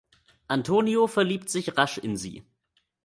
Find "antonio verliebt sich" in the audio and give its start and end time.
0.47-1.77